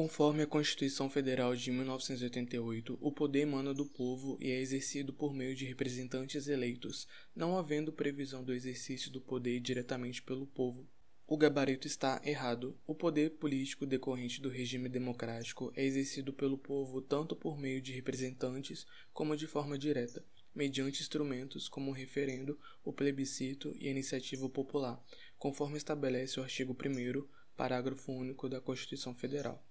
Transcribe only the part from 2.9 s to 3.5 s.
o poder